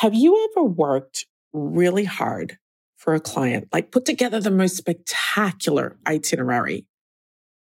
Have 0.00 0.14
you 0.14 0.48
ever 0.50 0.64
worked 0.64 1.26
really 1.52 2.06
hard 2.06 2.56
for 2.96 3.12
a 3.12 3.20
client, 3.20 3.68
like 3.70 3.92
put 3.92 4.06
together 4.06 4.40
the 4.40 4.50
most 4.50 4.78
spectacular 4.78 5.98
itinerary, 6.08 6.86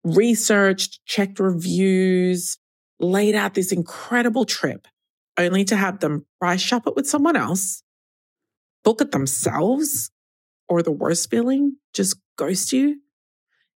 researched, 0.04 1.04
checked 1.04 1.40
reviews, 1.40 2.56
laid 3.00 3.34
out 3.34 3.54
this 3.54 3.72
incredible 3.72 4.44
trip, 4.44 4.86
only 5.36 5.64
to 5.64 5.74
have 5.74 5.98
them 5.98 6.24
price 6.40 6.60
shop 6.60 6.86
it 6.86 6.94
with 6.94 7.08
someone 7.08 7.34
else, 7.34 7.82
book 8.84 9.00
it 9.00 9.10
themselves, 9.10 10.12
or 10.68 10.84
the 10.84 10.92
worst 10.92 11.30
feeling, 11.30 11.78
just 11.94 12.16
ghost 12.36 12.72
you? 12.72 13.00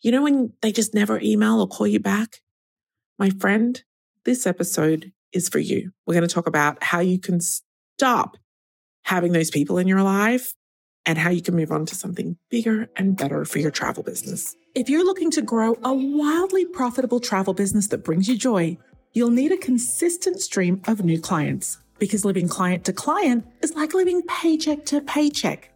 You 0.02 0.12
know, 0.12 0.24
when 0.24 0.52
they 0.62 0.74
just 0.74 0.94
never 0.94 1.22
email 1.24 1.62
or 1.62 1.70
call 1.70 1.88
you 1.88 2.02
back? 2.02 2.42
My 3.18 3.30
friend, 3.30 3.82
this 4.26 4.46
episode 4.46 5.14
is 5.32 5.48
for 5.48 5.60
you. 5.60 5.92
We're 6.06 6.16
going 6.16 6.28
to 6.28 6.36
talk 6.36 6.48
about 6.48 6.84
how 6.84 7.00
you 7.00 7.18
can 7.18 7.40
stop 7.40 8.36
having 9.12 9.34
those 9.34 9.52
people 9.52 9.78
in 9.78 9.90
your 9.90 10.02
life 10.02 10.54
and 11.06 11.18
how 11.18 11.30
you 11.30 11.42
can 11.42 11.54
move 11.54 11.70
on 11.70 11.86
to 11.86 11.94
something 11.94 12.38
bigger 12.50 12.90
and 12.96 13.18
better 13.18 13.44
for 13.44 13.60
your 13.60 13.70
travel 13.70 14.02
business. 14.02 14.56
If 14.74 14.90
you're 14.90 15.04
looking 15.04 15.30
to 15.32 15.42
grow 15.42 15.76
a 15.84 15.94
wildly 15.94 16.66
profitable 16.66 17.20
travel 17.20 17.54
business 17.54 17.88
that 17.88 18.06
brings 18.06 18.30
you 18.30 18.38
joy, 18.38 18.78
you'll 19.12 19.30
need 19.30 19.52
a 19.52 19.58
consistent 19.58 20.40
stream 20.40 20.82
of 20.88 21.04
new 21.04 21.20
clients 21.20 21.78
because 22.00 22.24
living 22.24 22.48
client 22.48 22.86
to 22.86 22.94
client 22.94 23.46
is 23.62 23.76
like 23.76 23.94
living 23.94 24.22
paycheck 24.30 24.86
to 24.86 25.02
paycheck. 25.02 25.74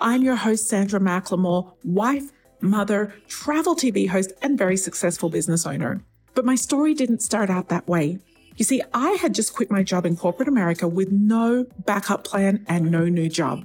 I'm 0.00 0.24
your 0.24 0.34
host, 0.34 0.66
Sandra 0.66 0.98
McLemore, 0.98 1.74
wife, 1.84 2.32
mother, 2.60 3.14
travel 3.28 3.76
TV 3.76 4.08
host, 4.08 4.32
and 4.42 4.58
very 4.58 4.76
successful 4.76 5.30
business 5.30 5.64
owner. 5.64 6.02
But 6.34 6.44
my 6.44 6.56
story 6.56 6.92
didn't 6.92 7.22
start 7.22 7.50
out 7.50 7.68
that 7.68 7.86
way. 7.86 8.18
You 8.56 8.64
see, 8.64 8.82
I 8.92 9.12
had 9.12 9.34
just 9.34 9.54
quit 9.54 9.70
my 9.70 9.82
job 9.82 10.06
in 10.06 10.16
corporate 10.16 10.48
America 10.48 10.86
with 10.86 11.10
no 11.10 11.66
backup 11.84 12.24
plan 12.24 12.64
and 12.68 12.90
no 12.90 13.06
new 13.06 13.28
job. 13.28 13.64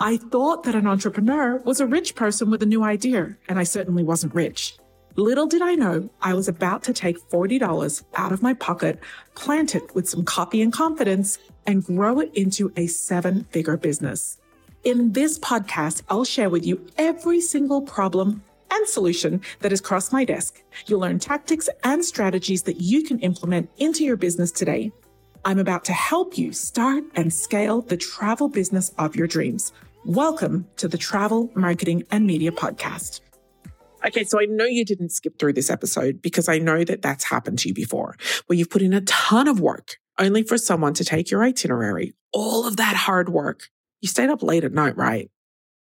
I 0.00 0.18
thought 0.18 0.64
that 0.64 0.74
an 0.74 0.86
entrepreneur 0.86 1.56
was 1.64 1.80
a 1.80 1.86
rich 1.86 2.14
person 2.14 2.50
with 2.50 2.62
a 2.62 2.66
new 2.66 2.84
idea, 2.84 3.36
and 3.48 3.58
I 3.58 3.64
certainly 3.64 4.04
wasn't 4.04 4.34
rich. 4.34 4.76
Little 5.16 5.46
did 5.46 5.62
I 5.62 5.74
know 5.74 6.08
I 6.22 6.34
was 6.34 6.46
about 6.46 6.84
to 6.84 6.92
take 6.92 7.18
$40 7.30 8.04
out 8.14 8.30
of 8.30 8.42
my 8.42 8.54
pocket, 8.54 9.00
plant 9.34 9.74
it 9.74 9.94
with 9.94 10.08
some 10.08 10.24
copy 10.24 10.62
and 10.62 10.72
confidence, 10.72 11.38
and 11.66 11.84
grow 11.84 12.20
it 12.20 12.30
into 12.34 12.72
a 12.76 12.86
seven 12.86 13.44
figure 13.50 13.76
business. 13.76 14.38
In 14.84 15.12
this 15.12 15.38
podcast, 15.38 16.02
I'll 16.08 16.24
share 16.24 16.50
with 16.50 16.64
you 16.64 16.86
every 16.96 17.40
single 17.40 17.82
problem 17.82 18.44
and 18.70 18.88
solution 18.88 19.40
that 19.60 19.72
has 19.72 19.80
crossed 19.80 20.12
my 20.12 20.24
desk. 20.24 20.62
You'll 20.86 21.00
learn 21.00 21.18
tactics 21.18 21.68
and 21.84 22.04
strategies 22.04 22.62
that 22.64 22.80
you 22.80 23.02
can 23.02 23.18
implement 23.20 23.70
into 23.78 24.04
your 24.04 24.16
business 24.16 24.50
today. 24.50 24.92
I'm 25.44 25.58
about 25.58 25.84
to 25.86 25.92
help 25.92 26.36
you 26.36 26.52
start 26.52 27.04
and 27.14 27.32
scale 27.32 27.82
the 27.82 27.96
travel 27.96 28.48
business 28.48 28.90
of 28.98 29.16
your 29.16 29.26
dreams. 29.26 29.72
Welcome 30.04 30.66
to 30.76 30.88
the 30.88 30.98
Travel, 30.98 31.50
Marketing, 31.54 32.04
and 32.10 32.26
Media 32.26 32.50
Podcast. 32.50 33.20
Okay, 34.06 34.24
so 34.24 34.40
I 34.40 34.44
know 34.44 34.64
you 34.64 34.84
didn't 34.84 35.10
skip 35.10 35.38
through 35.38 35.54
this 35.54 35.70
episode 35.70 36.22
because 36.22 36.48
I 36.48 36.58
know 36.58 36.84
that 36.84 37.02
that's 37.02 37.24
happened 37.24 37.58
to 37.60 37.68
you 37.68 37.74
before, 37.74 38.16
where 38.46 38.58
you've 38.58 38.70
put 38.70 38.82
in 38.82 38.92
a 38.92 39.00
ton 39.02 39.48
of 39.48 39.60
work 39.60 39.96
only 40.18 40.42
for 40.42 40.58
someone 40.58 40.94
to 40.94 41.04
take 41.04 41.30
your 41.30 41.42
itinerary, 41.42 42.14
all 42.32 42.66
of 42.66 42.76
that 42.76 42.96
hard 42.96 43.28
work. 43.28 43.68
You 44.00 44.08
stayed 44.08 44.30
up 44.30 44.42
late 44.42 44.64
at 44.64 44.72
night, 44.72 44.96
right? 44.96 45.30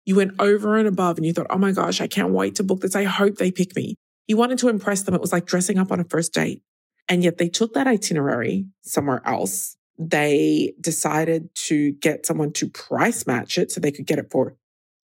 You 0.04 0.16
went 0.16 0.34
over 0.40 0.76
and 0.76 0.88
above 0.88 1.16
and 1.16 1.26
you 1.26 1.32
thought, 1.32 1.46
oh 1.50 1.58
my 1.58 1.72
gosh, 1.72 2.00
I 2.00 2.06
can't 2.06 2.32
wait 2.32 2.56
to 2.56 2.64
book 2.64 2.80
this. 2.80 2.96
I 2.96 3.04
hope 3.04 3.36
they 3.36 3.52
pick 3.52 3.76
me. 3.76 3.94
You 4.26 4.36
wanted 4.36 4.58
to 4.58 4.68
impress 4.68 5.02
them. 5.02 5.14
It 5.14 5.20
was 5.20 5.32
like 5.32 5.46
dressing 5.46 5.78
up 5.78 5.92
on 5.92 6.00
a 6.00 6.04
first 6.04 6.32
date. 6.32 6.62
And 7.08 7.22
yet 7.22 7.38
they 7.38 7.48
took 7.48 7.74
that 7.74 7.86
itinerary 7.86 8.66
somewhere 8.82 9.22
else. 9.24 9.76
They 9.98 10.74
decided 10.80 11.54
to 11.66 11.92
get 11.92 12.26
someone 12.26 12.52
to 12.54 12.68
price 12.68 13.26
match 13.26 13.58
it 13.58 13.70
so 13.70 13.80
they 13.80 13.92
could 13.92 14.06
get 14.06 14.18
it 14.18 14.30
for 14.30 14.56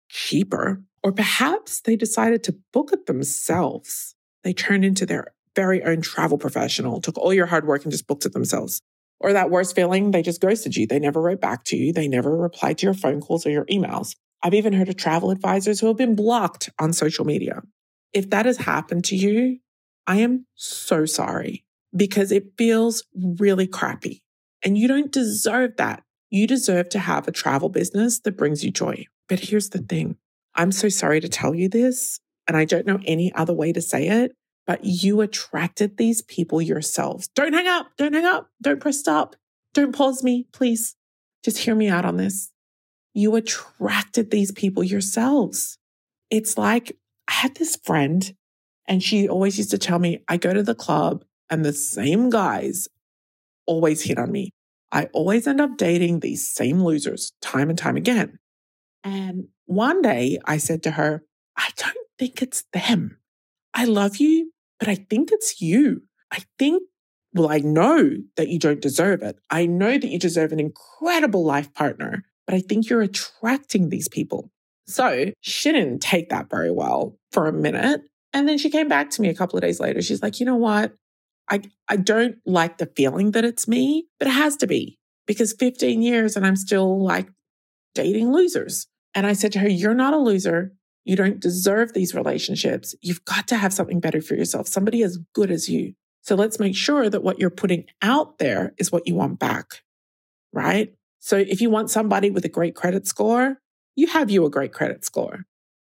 cheaper. 0.10 0.84
Or 1.04 1.12
perhaps 1.12 1.82
they 1.82 1.96
decided 1.96 2.44
to 2.44 2.56
book 2.74 2.92
it 2.92 3.06
themselves. 3.06 4.16
They 4.44 4.54
turned 4.54 4.86
into 4.86 5.06
their 5.06 5.34
very 5.56 5.84
own 5.84 6.02
travel 6.02 6.38
professional, 6.38 7.02
took 7.02 7.18
all 7.18 7.34
your 7.34 7.48
hard 7.48 7.68
work 7.68 7.84
and 7.84 7.92
just 7.92 8.08
booked 8.08 8.26
it 8.26 8.34
themselves. 8.34 8.80
Or 9.20 9.34
that 9.34 9.50
worst 9.50 9.76
feeling, 9.76 10.12
they 10.12 10.22
just 10.22 10.42
ghosted 10.42 10.76
you. 10.76 10.86
They 10.86 11.00
never 11.00 11.22
wrote 11.22 11.42
back 11.42 11.64
to 11.66 11.76
you. 11.76 11.92
They 11.92 12.08
never 12.08 12.38
replied 12.38 12.78
to 12.80 12.86
your 12.86 12.94
phone 12.94 13.20
calls 13.20 13.46
or 13.46 13.50
your 13.50 13.66
emails. 13.66 14.16
I've 14.44 14.54
even 14.54 14.74
heard 14.74 14.90
of 14.90 14.98
travel 14.98 15.32
advisors 15.32 15.80
who 15.80 15.88
have 15.88 15.98
been 15.98 16.16
blocked 16.16 16.70
on 16.80 16.94
social 16.94 17.26
media. 17.26 17.62
If 18.14 18.30
that 18.30 18.46
has 18.46 18.58
happened 18.58 19.06
to 19.06 19.16
you, 19.16 19.60
I 20.06 20.18
am 20.18 20.46
so 20.56 21.06
sorry 21.06 21.66
because 21.96 22.32
it 22.32 22.54
feels 22.58 23.04
really 23.16 23.68
crappy 23.68 24.24
and 24.64 24.78
you 24.78 24.88
don't 24.88 25.12
deserve 25.12 25.78
that. 25.78 26.04
You 26.30 26.48
deserve 26.48 26.90
to 26.90 27.00
have 27.00 27.28
a 27.28 27.32
travel 27.32 27.70
business 27.70 28.20
that 28.20 28.38
brings 28.38 28.64
you 28.64 28.72
joy. 28.72 29.06
But 29.30 29.40
here's 29.40 29.70
the 29.70 29.80
thing 29.80 30.18
I'm 30.56 30.72
so 30.72 30.90
sorry 30.90 31.20
to 31.22 31.30
tell 31.30 31.56
you 31.56 31.70
this, 31.70 32.20
and 32.48 32.58
I 32.58 32.66
don't 32.66 32.86
know 32.86 33.00
any 33.06 33.34
other 33.34 33.54
way 33.54 33.72
to 33.74 33.82
say 33.82 34.08
it, 34.08 34.34
but 34.66 34.84
you 34.84 35.22
attracted 35.22 35.98
these 35.98 36.22
people 36.22 36.62
yourselves. 36.62 37.30
Don't 37.30 37.54
hang 37.54 37.68
up. 37.68 37.88
Don't 37.98 38.14
hang 38.14 38.26
up. 38.26 38.50
Don't 38.62 38.82
press 38.82 39.00
stop. 39.00 39.36
Don't 39.74 39.96
pause 39.96 40.24
me, 40.24 40.48
please. 40.52 40.96
Just 41.44 41.60
hear 41.60 41.76
me 41.76 41.88
out 41.88 42.04
on 42.06 42.18
this 42.18 42.52
you 43.18 43.36
attracted 43.36 44.30
these 44.30 44.52
people 44.52 44.84
yourselves. 44.84 45.80
It's 46.30 46.56
like 46.56 46.96
I 47.28 47.34
had 47.34 47.56
this 47.56 47.76
friend 47.84 48.32
and 48.88 49.02
she 49.02 49.28
always 49.28 49.58
used 49.58 49.72
to 49.72 49.80
tell 49.80 49.98
me, 49.98 50.24
I 50.28 50.38
go 50.38 50.54
to 50.54 50.62
the 50.62 50.76
club 50.76 51.26
and 51.50 51.66
the 51.66 51.74
same 51.74 52.30
guys 52.30 52.88
always 53.66 54.04
hit 54.04 54.20
on 54.20 54.32
me. 54.32 54.52
I 54.92 55.06
always 55.14 55.48
end 55.48 55.60
up 55.60 55.78
dating 55.78 56.20
these 56.20 56.48
same 56.48 56.84
losers 56.84 57.34
time 57.42 57.72
and 57.72 57.78
time 57.78 57.98
again. 57.98 58.38
And 59.04 59.48
one 59.66 60.04
day 60.04 60.38
I 60.46 60.58
said 60.58 60.84
to 60.84 60.92
her, 60.92 61.24
I 61.58 61.70
don't 61.76 61.98
think 62.20 62.44
it's 62.44 62.66
them. 62.72 63.18
I 63.74 63.86
love 63.86 64.18
you, 64.18 64.52
but 64.78 64.90
I 64.90 64.96
think 64.96 65.32
it's 65.32 65.60
you. 65.60 66.04
I 66.32 66.44
think, 66.60 66.84
well, 67.34 67.50
I 67.50 67.60
know 67.60 68.12
that 68.36 68.50
you 68.50 68.60
don't 68.60 68.80
deserve 68.80 69.24
it. 69.24 69.38
I 69.50 69.66
know 69.66 69.98
that 69.98 70.08
you 70.08 70.20
deserve 70.20 70.52
an 70.52 70.60
incredible 70.60 71.44
life 71.44 71.74
partner 71.74 72.24
but 72.48 72.56
I 72.56 72.62
think 72.62 72.90
you're 72.90 73.02
attracting 73.02 73.90
these 73.90 74.08
people. 74.08 74.50
So 74.88 75.32
she 75.42 75.72
didn't 75.72 76.00
take 76.00 76.30
that 76.30 76.50
very 76.50 76.72
well 76.72 77.18
for 77.32 77.48
a 77.48 77.54
minute. 77.54 78.02
And 78.34 78.48
then 78.48 78.58
she 78.58 78.70
came 78.70 78.88
back 78.88 79.10
to 79.12 79.22
me 79.22 79.30
a 79.30 79.36
couple 79.36 79.58
of 79.58 79.62
days 79.62 79.80
later. 79.80 80.02
She's 80.02 80.24
like, 80.24 80.40
you 80.40 80.46
know 80.46 80.56
what? 80.56 80.94
I, 81.50 81.62
I 81.88 81.98
don't 81.98 82.38
like 82.46 82.78
the 82.78 82.90
feeling 82.96 83.32
that 83.32 83.46
it's 83.46 83.68
me, 83.68 84.08
but 84.18 84.28
it 84.28 84.32
has 84.32 84.56
to 84.58 84.68
be 84.68 84.98
because 85.26 85.54
15 85.54 86.02
years 86.02 86.36
and 86.36 86.46
I'm 86.46 86.56
still 86.56 87.04
like 87.04 87.30
dating 87.94 88.32
losers. 88.32 88.88
And 89.14 89.26
I 89.26 89.34
said 89.34 89.52
to 89.54 89.60
her, 89.60 89.70
You're 89.70 89.94
not 89.94 90.14
a 90.14 90.18
loser. 90.18 90.74
You 91.06 91.16
don't 91.16 91.40
deserve 91.40 91.94
these 91.94 92.14
relationships. 92.14 92.94
You've 93.02 93.24
got 93.24 93.48
to 93.48 93.56
have 93.56 93.74
something 93.74 94.00
better 94.00 94.22
for 94.22 94.36
yourself, 94.36 94.68
somebody 94.68 95.04
as 95.04 95.18
good 95.34 95.52
as 95.52 95.70
you. 95.70 95.94
So 96.22 96.36
let's 96.36 96.60
make 96.60 96.76
sure 96.76 97.10
that 97.10 97.24
what 97.24 97.40
you're 97.40 97.50
putting 97.50 97.86
out 98.02 98.40
there 98.40 98.74
is 98.78 98.92
what 98.92 99.08
you 99.08 99.16
want 99.16 99.40
back, 99.40 99.84
right? 100.52 100.94
So 101.20 101.38
if 101.38 101.62
you 101.62 101.70
want 101.70 101.90
somebody 101.90 102.30
with 102.30 102.46
a 102.46 102.50
great 102.50 102.76
credit 102.76 103.08
score, 103.08 103.58
you 103.96 104.08
have 104.08 104.30
you 104.30 104.46
a 104.46 104.50
great 104.50 104.74
credit 104.74 105.04
score. 105.04 105.46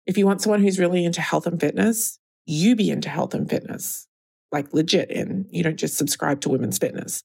If 0.06 0.16
you 0.16 0.26
want 0.26 0.40
someone 0.40 0.62
who's 0.62 0.78
really 0.78 1.04
into 1.04 1.20
health 1.20 1.46
and 1.46 1.60
fitness, 1.60 2.18
you 2.46 2.74
be 2.74 2.90
into 2.90 3.10
health 3.10 3.34
and 3.34 3.48
fitness, 3.48 4.08
like 4.50 4.72
legit 4.72 5.10
in. 5.10 5.46
You 5.50 5.62
don't 5.62 5.76
just 5.76 5.98
subscribe 5.98 6.40
to 6.40 6.48
women's 6.48 6.78
fitness. 6.78 7.22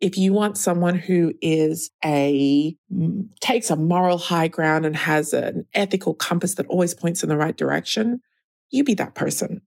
If 0.00 0.16
you 0.16 0.32
want 0.32 0.56
someone 0.56 0.96
who 0.96 1.34
is 1.42 1.90
a 2.04 2.74
mm, 2.92 3.28
takes 3.40 3.70
a 3.70 3.76
moral 3.76 4.18
high 4.18 4.48
ground 4.48 4.86
and 4.86 4.96
has 4.96 5.32
an 5.32 5.66
ethical 5.74 6.14
compass 6.14 6.54
that 6.54 6.66
always 6.66 6.94
points 6.94 7.22
in 7.22 7.28
the 7.28 7.36
right 7.36 7.56
direction, 7.56 8.20
you 8.70 8.82
be 8.82 8.94
that 8.94 9.14
person. 9.14 9.60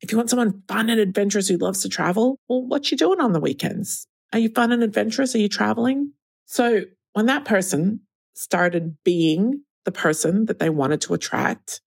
If 0.00 0.10
you 0.10 0.16
want 0.16 0.30
someone 0.30 0.62
fun 0.66 0.88
and 0.88 0.98
adventurous 0.98 1.48
who 1.48 1.58
loves 1.58 1.82
to 1.82 1.88
travel, 1.88 2.38
well, 2.48 2.62
what 2.64 2.90
you 2.90 2.96
doing 2.96 3.20
on 3.20 3.32
the 3.32 3.40
weekends? 3.40 4.06
Are 4.32 4.38
you 4.38 4.48
fun 4.48 4.72
and 4.72 4.82
adventurous? 4.82 5.34
Are 5.34 5.38
you 5.38 5.48
traveling? 5.48 6.14
So 6.46 6.84
when 7.12 7.26
that 7.26 7.44
person 7.44 8.00
started 8.34 8.96
being 9.04 9.62
the 9.84 9.92
person 9.92 10.46
that 10.46 10.58
they 10.58 10.70
wanted 10.70 11.00
to 11.02 11.14
attract, 11.14 11.80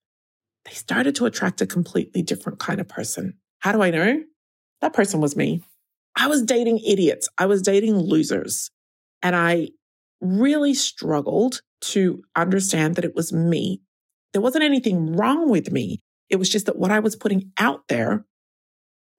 they 0.64 0.72
started 0.72 1.14
to 1.16 1.26
attract 1.26 1.60
a 1.60 1.66
completely 1.66 2.22
different 2.22 2.58
kind 2.58 2.80
of 2.80 2.88
person. 2.88 3.34
How 3.60 3.72
do 3.72 3.82
I 3.82 3.90
know? 3.90 4.22
That 4.80 4.92
person 4.92 5.20
was 5.20 5.36
me. 5.36 5.62
I 6.16 6.26
was 6.26 6.42
dating 6.42 6.80
idiots. 6.80 7.28
I 7.38 7.46
was 7.46 7.62
dating 7.62 7.96
losers. 7.96 8.70
And 9.22 9.34
I 9.34 9.70
really 10.20 10.74
struggled 10.74 11.60
to 11.80 12.22
understand 12.36 12.96
that 12.96 13.04
it 13.04 13.14
was 13.14 13.32
me. 13.32 13.82
There 14.32 14.42
wasn't 14.42 14.64
anything 14.64 15.16
wrong 15.16 15.48
with 15.48 15.70
me. 15.70 16.00
It 16.30 16.36
was 16.36 16.48
just 16.48 16.66
that 16.66 16.76
what 16.76 16.90
I 16.90 17.00
was 17.00 17.16
putting 17.16 17.52
out 17.58 17.88
there 17.88 18.24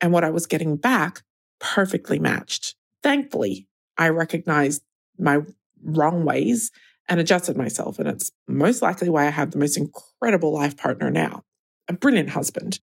and 0.02 0.12
what 0.12 0.24
I 0.24 0.30
was 0.30 0.48
getting 0.48 0.76
back 0.76 1.24
perfectly 1.60 2.20
matched. 2.20 2.76
Thankfully, 3.04 3.68
I 3.98 4.10
recognized 4.10 4.84
my 5.18 5.42
wrong 5.86 6.26
ways 6.26 6.72
and 7.08 7.20
adjusted 7.20 7.56
myself. 7.56 8.00
And 8.00 8.08
it's 8.08 8.32
most 8.48 8.82
likely 8.82 9.10
why 9.10 9.28
I 9.28 9.30
have 9.30 9.52
the 9.52 9.60
most 9.60 9.78
incredible 9.78 10.52
life 10.54 10.76
partner 10.76 11.10
now, 11.12 11.44
a 11.88 11.94
brilliant 11.94 12.32
husband 12.32 12.80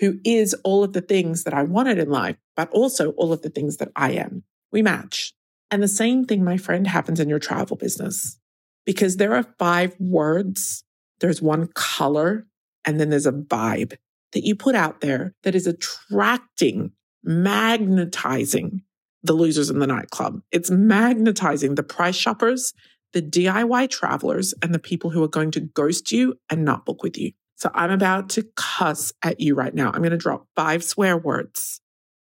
who 0.00 0.18
is 0.24 0.54
all 0.64 0.82
of 0.84 0.92
the 0.92 1.00
things 1.00 1.44
that 1.44 1.54
I 1.54 1.62
wanted 1.62 1.98
in 1.98 2.10
life, 2.10 2.36
but 2.54 2.68
also 2.70 3.10
all 3.12 3.32
of 3.32 3.42
the 3.42 3.50
things 3.50 3.76
that 3.78 3.90
I 3.96 4.12
am. 4.12 4.44
We 4.72 4.82
match. 4.82 5.32
And 5.70 5.82
the 5.82 5.88
same 5.88 6.24
thing, 6.24 6.44
my 6.44 6.56
friend, 6.56 6.86
happens 6.86 7.20
in 7.20 7.28
your 7.28 7.38
travel 7.38 7.76
business. 7.76 8.38
because 8.86 9.16
there 9.16 9.34
are 9.34 9.54
five 9.58 9.94
words, 9.98 10.84
there's 11.20 11.42
one 11.42 11.66
color, 11.74 12.46
and 12.86 12.98
then 12.98 13.10
there's 13.10 13.26
a 13.26 13.32
vibe 13.32 13.96
that 14.32 14.44
you 14.44 14.54
put 14.54 14.74
out 14.74 15.00
there 15.00 15.34
that 15.42 15.54
is 15.54 15.66
attracting, 15.66 16.92
magnetizing 17.22 18.82
the 19.26 19.32
losers 19.32 19.70
in 19.70 19.78
the 19.78 19.86
nightclub. 19.86 20.40
It's 20.52 20.70
magnetizing 20.70 21.74
the 21.74 21.82
price 21.82 22.16
shoppers, 22.16 22.72
the 23.12 23.22
DIY 23.22 23.90
travelers, 23.90 24.54
and 24.62 24.74
the 24.74 24.78
people 24.78 25.10
who 25.10 25.22
are 25.22 25.28
going 25.28 25.50
to 25.52 25.60
ghost 25.60 26.12
you 26.12 26.34
and 26.50 26.64
not 26.64 26.84
book 26.84 27.02
with 27.02 27.16
you. 27.18 27.32
So 27.56 27.70
I'm 27.74 27.90
about 27.90 28.28
to 28.30 28.46
cuss 28.56 29.12
at 29.22 29.40
you 29.40 29.54
right 29.54 29.74
now. 29.74 29.86
I'm 29.86 30.00
going 30.00 30.10
to 30.10 30.16
drop 30.16 30.46
five 30.54 30.84
swear 30.84 31.16
words. 31.16 31.80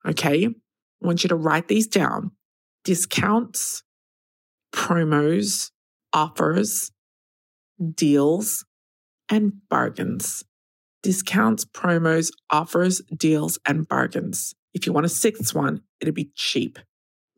Okay. 0.06 0.46
I 0.46 1.06
want 1.06 1.24
you 1.24 1.28
to 1.28 1.36
write 1.36 1.68
these 1.68 1.86
down 1.86 2.32
discounts, 2.84 3.82
promos, 4.74 5.70
offers, 6.12 6.90
deals, 7.94 8.64
and 9.28 9.52
bargains. 9.68 10.44
Discounts, 11.02 11.64
promos, 11.64 12.30
offers, 12.50 13.00
deals, 13.16 13.58
and 13.66 13.88
bargains. 13.88 14.54
If 14.74 14.86
you 14.86 14.92
want 14.92 15.06
a 15.06 15.08
sixth 15.08 15.54
one, 15.54 15.82
it'd 16.00 16.14
be 16.14 16.30
cheap, 16.34 16.78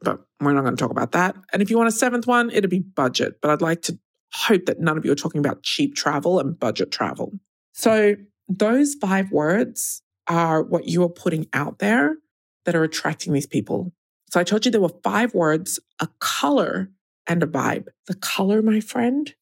but 0.01 0.21
we're 0.41 0.53
not 0.53 0.63
going 0.63 0.77
to 0.77 0.81
talk 0.81 0.91
about 0.91 1.13
that. 1.13 1.37
And 1.53 1.63
if 1.63 1.71
you 1.71 1.77
want 1.77 1.89
a 1.89 1.93
seventh 1.93 2.27
one, 2.27 2.51
it'd 2.51 2.71
be 2.71 2.81
budget. 2.81 3.41
But 3.41 3.51
I'd 3.51 3.63
like 3.63 3.83
to 3.83 3.99
hope 4.33 4.67
that 4.67 4.81
none 4.81 4.99
of 4.99 5.05
you 5.05 5.13
are 5.13 5.17
talking 5.17 5.39
about 5.39 5.63
cheap 5.63 5.95
travel 5.95 6.39
and 6.41 6.59
budget 6.59 6.91
travel. 6.91 7.33
So 7.73 8.17
those 8.49 8.95
five 8.95 9.31
words 9.31 10.03
are 10.29 10.63
what 10.63 10.89
you 10.89 11.03
are 11.03 11.09
putting 11.09 11.47
out 11.53 11.79
there 11.79 12.17
that 12.65 12.75
are 12.75 12.85
attracting 12.85 13.33
these 13.33 13.47
people. 13.47 13.93
So 14.31 14.41
I 14.41 14.45
told 14.45 14.65
you 14.65 14.71
there 14.71 14.81
were 14.81 15.01
five 15.03 15.35
words, 15.35 15.79
a 16.01 16.09
color 16.19 16.91
and 17.27 17.43
a 17.43 17.47
vibe. 17.47 17.87
The 18.07 18.15
color, 18.15 18.63
my 18.63 18.81
friend, 18.81 19.33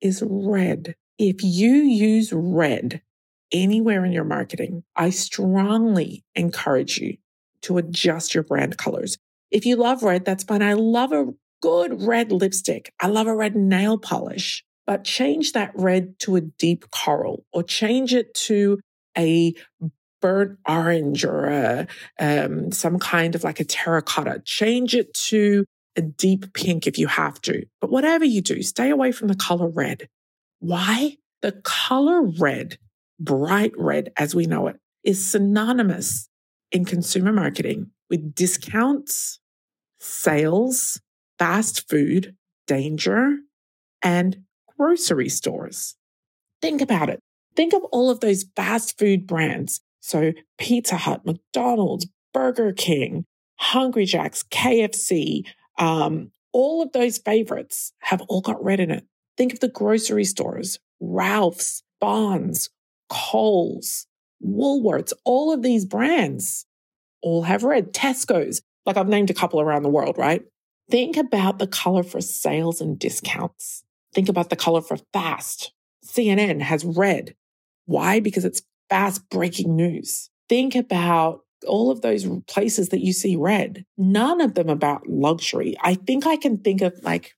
is 0.00 0.22
red. 0.26 0.96
If 1.18 1.42
you 1.42 1.74
use 1.74 2.32
red 2.32 3.02
anywhere 3.52 4.04
in 4.04 4.12
your 4.12 4.24
marketing, 4.24 4.82
I 4.96 5.10
strongly 5.10 6.24
encourage 6.34 6.98
you 6.98 7.16
to 7.62 7.78
adjust 7.78 8.34
your 8.34 8.44
brand 8.44 8.76
colors. 8.76 9.16
If 9.56 9.64
you 9.64 9.76
love 9.76 10.02
red, 10.02 10.26
that's 10.26 10.44
fine. 10.44 10.62
I 10.62 10.74
love 10.74 11.12
a 11.12 11.32
good 11.62 12.02
red 12.02 12.30
lipstick. 12.30 12.92
I 13.00 13.06
love 13.06 13.26
a 13.26 13.34
red 13.34 13.56
nail 13.56 13.96
polish 13.96 14.62
but 14.86 15.04
change 15.04 15.52
that 15.52 15.72
red 15.74 16.18
to 16.20 16.36
a 16.36 16.40
deep 16.40 16.90
coral 16.90 17.44
or 17.52 17.62
change 17.62 18.14
it 18.14 18.32
to 18.34 18.78
a 19.18 19.52
burnt 20.22 20.58
orange 20.66 21.24
or 21.24 21.46
a, 21.46 21.86
um, 22.20 22.70
some 22.72 22.98
kind 22.98 23.34
of 23.34 23.44
like 23.44 23.60
a 23.60 23.64
terracotta. 23.64 24.42
Change 24.44 24.94
it 24.94 25.12
to 25.14 25.64
a 25.96 26.02
deep 26.02 26.52
pink 26.54 26.86
if 26.86 26.98
you 26.98 27.08
have 27.08 27.40
to. 27.42 27.64
But 27.80 27.90
whatever 27.90 28.24
you 28.24 28.40
do, 28.40 28.62
stay 28.62 28.90
away 28.90 29.12
from 29.12 29.28
the 29.28 29.34
color 29.34 29.68
red. 29.68 30.08
Why? 30.60 31.16
The 31.42 31.52
color 31.64 32.22
red, 32.22 32.78
bright 33.18 33.72
red 33.76 34.12
as 34.16 34.34
we 34.34 34.46
know 34.46 34.68
it, 34.68 34.76
is 35.04 35.24
synonymous 35.24 36.28
in 36.70 36.84
consumer 36.84 37.32
marketing 37.32 37.90
with 38.08 38.34
discounts, 38.34 39.40
sales, 39.98 41.00
fast 41.38 41.88
food, 41.88 42.34
danger, 42.66 43.38
and 44.02 44.38
grocery 44.76 45.28
stores. 45.28 45.96
Think 46.60 46.80
about 46.80 47.08
it. 47.08 47.20
Think 47.54 47.72
of 47.72 47.82
all 47.84 48.10
of 48.10 48.20
those 48.20 48.44
fast 48.54 48.98
food 48.98 49.26
brands. 49.26 49.80
So 50.00 50.32
Pizza 50.58 50.96
Hut, 50.96 51.24
McDonald's, 51.24 52.06
Burger 52.32 52.72
King, 52.72 53.24
Hungry 53.58 54.04
Jack's, 54.04 54.42
KFC, 54.44 55.46
um, 55.78 56.30
all 56.52 56.82
of 56.82 56.92
those 56.92 57.18
favorites 57.18 57.92
have 58.00 58.22
all 58.22 58.40
got 58.40 58.62
red 58.62 58.80
in 58.80 58.90
it. 58.90 59.04
Think 59.36 59.52
of 59.52 59.60
the 59.60 59.68
grocery 59.68 60.24
stores, 60.24 60.78
Ralph's, 61.00 61.82
Vons, 62.00 62.70
Coles, 63.08 64.06
Woolworths, 64.44 65.12
all 65.24 65.52
of 65.52 65.62
these 65.62 65.84
brands 65.84 66.66
all 67.22 67.42
have 67.42 67.64
red. 67.64 67.92
Tesco's, 67.92 68.62
like 68.86 68.96
I've 68.96 69.08
named 69.08 69.30
a 69.30 69.34
couple 69.34 69.60
around 69.60 69.82
the 69.82 69.88
world, 69.88 70.16
right? 70.16 70.42
Think 70.90 71.16
about 71.16 71.58
the 71.58 71.66
color 71.66 72.02
for 72.02 72.20
sales 72.20 72.80
and 72.80 72.98
discounts. 72.98 73.82
Think 74.14 74.28
about 74.28 74.50
the 74.50 74.56
color 74.56 74.80
for 74.80 74.96
fast. 75.12 75.72
CNN 76.06 76.62
has 76.62 76.84
red. 76.84 77.34
Why? 77.86 78.20
Because 78.20 78.44
it's 78.44 78.62
fast 78.88 79.28
breaking 79.28 79.74
news. 79.74 80.30
Think 80.48 80.74
about 80.74 81.40
all 81.66 81.90
of 81.90 82.02
those 82.02 82.26
places 82.46 82.90
that 82.90 83.00
you 83.00 83.12
see 83.12 83.36
red. 83.36 83.84
None 83.98 84.40
of 84.40 84.54
them 84.54 84.68
about 84.68 85.08
luxury. 85.08 85.74
I 85.80 85.94
think 85.94 86.26
I 86.26 86.36
can 86.36 86.58
think 86.58 86.82
of 86.82 86.94
like, 87.02 87.32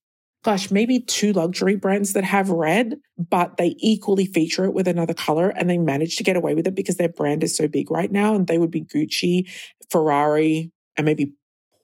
gosh, 0.44 0.70
maybe 0.70 1.00
two 1.00 1.32
luxury 1.32 1.76
brands 1.76 2.12
that 2.12 2.24
have 2.24 2.50
red, 2.50 2.96
but 3.16 3.56
they 3.56 3.74
equally 3.78 4.26
feature 4.26 4.64
it 4.64 4.74
with 4.74 4.86
another 4.88 5.14
color 5.14 5.48
and 5.50 5.70
they 5.70 5.78
manage 5.78 6.16
to 6.16 6.24
get 6.24 6.36
away 6.36 6.54
with 6.54 6.66
it 6.66 6.74
because 6.74 6.96
their 6.96 7.08
brand 7.08 7.42
is 7.42 7.56
so 7.56 7.66
big 7.66 7.90
right 7.90 8.12
now. 8.12 8.34
And 8.34 8.46
they 8.46 8.58
would 8.58 8.70
be 8.70 8.82
Gucci, 8.82 9.48
Ferrari, 9.90 10.70
and 10.98 11.04
maybe 11.04 11.32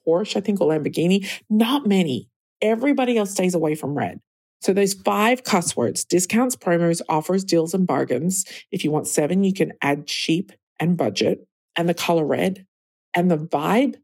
Porsche, 0.07 0.37
I 0.37 0.41
think, 0.41 0.61
or 0.61 0.69
Lamborghini. 0.69 1.27
Not 1.49 1.87
many. 1.87 2.29
Everybody 2.61 3.17
else 3.17 3.31
stays 3.31 3.55
away 3.55 3.73
from 3.73 3.97
red. 3.97 4.19
So 4.61 4.73
those 4.73 4.93
five 4.93 5.43
cuss 5.43 5.75
words, 5.75 6.05
discounts, 6.05 6.55
promos, 6.55 7.01
offers, 7.09 7.43
deals, 7.43 7.73
and 7.73 7.87
bargains. 7.87 8.45
If 8.71 8.83
you 8.83 8.91
want 8.91 9.07
seven, 9.07 9.43
you 9.43 9.53
can 9.53 9.73
add 9.81 10.07
cheap 10.07 10.51
and 10.79 10.97
budget 10.97 11.47
and 11.75 11.89
the 11.89 11.93
color 11.93 12.25
red 12.25 12.65
and 13.13 13.29
the 13.29 13.37
vibe, 13.37 13.95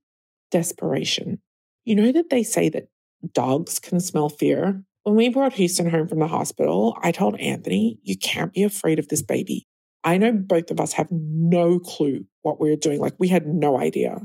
desperation. 0.52 1.42
You 1.86 1.96
know 1.96 2.12
that 2.12 2.30
they 2.30 2.44
say 2.44 2.70
that 2.70 2.90
dogs 3.34 3.80
can 3.80 4.00
smell 4.00 4.30
fear? 4.30 4.84
When 5.04 5.16
we 5.16 5.30
brought 5.30 5.54
Houston 5.54 5.90
home 5.90 6.08
from 6.08 6.20
the 6.20 6.28
hospital, 6.28 6.98
I 7.02 7.12
told 7.12 7.40
Anthony, 7.40 8.00
you 8.04 8.18
can't 8.18 8.54
be 8.54 8.64
afraid 8.64 9.00
of 9.00 9.08
this 9.08 9.24
baby. 9.24 9.68
I 10.04 10.18
know 10.18 10.32
both 10.32 10.70
of 10.72 10.80
us 10.80 10.94
have 10.94 11.08
no 11.12 11.80
clue 11.80 12.26
what 12.42 12.60
we 12.60 12.70
we're 12.70 12.76
doing. 12.76 13.00
Like 13.00 13.16
we 13.20 13.28
had 13.28 13.48
no 13.48 13.80
idea. 13.80 14.20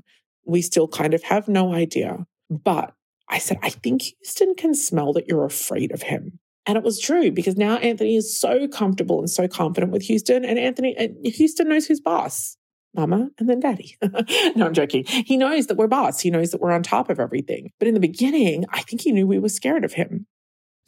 We 0.47 0.63
still 0.63 0.89
kind 0.89 1.15
of 1.15 1.23
have 1.25 1.49
no 1.49 1.75
idea. 1.75 2.27
But 2.51 2.95
I 3.29 3.39
said, 3.39 3.59
I 3.63 3.71
think 3.71 4.03
Houston 4.03 4.55
can 4.55 4.75
smell 4.75 5.13
that 5.15 5.29
you're 5.29 5.45
afraid 5.45 5.93
of 5.93 6.03
him. 6.03 6.39
And 6.67 6.77
it 6.77 6.85
was 6.85 7.01
true 7.01 7.31
because 7.31 7.57
now 7.57 7.77
Anthony 7.77 8.17
is 8.17 8.39
so 8.39 8.67
comfortable 8.67 9.21
and 9.21 9.31
so 9.31 9.47
confident 9.47 9.93
with 9.93 10.03
Houston. 10.03 10.45
And 10.45 10.59
Anthony, 10.59 10.97
and 10.97 11.17
Houston 11.25 11.69
knows 11.69 11.87
who's 11.87 12.01
boss 12.01 12.57
mama 12.97 13.29
and 13.39 13.49
then 13.49 13.61
daddy. 13.61 13.97
no, 14.57 14.67
I'm 14.67 14.75
joking. 14.75 15.05
He 15.05 15.37
knows 15.37 15.67
that 15.67 15.77
we're 15.77 15.87
boss. 15.87 16.21
He 16.21 16.31
knows 16.31 16.51
that 16.51 16.61
we're 16.61 16.73
on 16.73 16.83
top 16.83 17.11
of 17.11 17.21
everything. 17.21 17.71
But 17.79 17.89
in 17.89 17.95
the 17.95 18.01
beginning, 18.01 18.65
I 18.71 18.83
think 18.83 19.03
he 19.03 19.13
knew 19.13 19.27
we 19.27 19.39
were 19.39 19.49
scared 19.49 19.85
of 19.85 19.93
him. 19.93 20.27